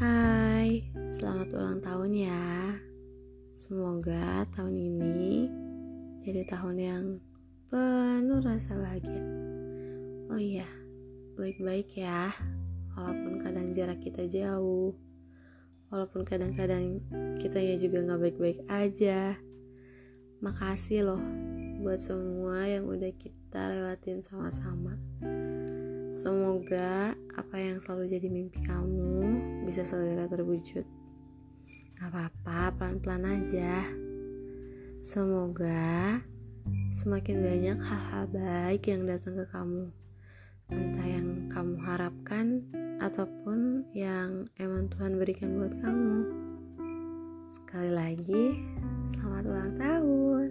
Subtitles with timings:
[0.00, 2.72] Selamat ulang tahun ya.
[3.52, 5.44] Semoga tahun ini
[6.24, 7.04] jadi tahun yang
[7.68, 9.20] penuh rasa bahagia.
[10.32, 10.64] Oh iya,
[11.36, 12.32] baik-baik ya.
[12.96, 14.96] Walaupun kadang jarak kita jauh.
[15.92, 17.04] Walaupun kadang-kadang
[17.36, 19.36] kitanya juga gak baik-baik aja.
[20.40, 21.24] Makasih loh
[21.84, 24.96] buat semua yang udah kita lewatin sama-sama.
[26.16, 29.29] Semoga apa yang selalu jadi mimpi kamu
[29.64, 30.84] bisa segera terwujud.
[31.96, 33.84] Gak apa-apa, pelan-pelan aja.
[35.00, 36.20] Semoga
[36.92, 39.92] semakin banyak hal-hal baik yang datang ke kamu.
[40.70, 42.62] Entah yang kamu harapkan
[43.00, 46.18] ataupun yang emang Tuhan berikan buat kamu.
[47.50, 48.44] Sekali lagi,
[49.10, 50.48] selamat ulang tahun.